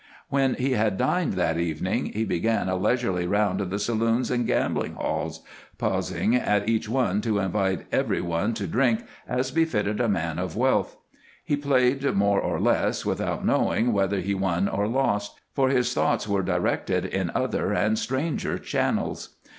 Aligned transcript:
When 0.29 0.55
he 0.55 0.71
had 0.71 0.97
dined 0.97 1.33
that 1.33 1.59
evening 1.59 2.07
he 2.07 2.25
began 2.25 2.67
a 2.69 2.75
leisurely 2.75 3.27
round 3.27 3.61
of 3.61 3.69
the 3.69 3.77
saloons 3.77 4.31
and 4.31 4.47
gambling 4.47 4.95
halls, 4.95 5.43
pausing 5.77 6.33
in 6.33 6.63
each 6.65 6.87
to 6.87 7.37
invite 7.37 7.85
every 7.91 8.19
one 8.19 8.55
to 8.55 8.65
drink, 8.65 9.05
as 9.27 9.51
befitted 9.51 10.01
a 10.01 10.09
man 10.09 10.39
of 10.39 10.57
wealth. 10.57 10.97
He 11.45 11.55
played, 11.55 12.15
more 12.15 12.41
or 12.41 12.59
less, 12.59 13.05
without 13.05 13.45
knowing 13.45 13.93
whether 13.93 14.21
he 14.21 14.33
won 14.33 14.67
or 14.67 14.87
lost, 14.87 15.39
for 15.53 15.69
his 15.69 15.93
thoughts 15.93 16.27
were 16.27 16.41
directed 16.41 17.05
in 17.05 17.29
other 17.35 17.71
and 17.71 17.99
stranger 17.99 18.57
channels. 18.57 19.35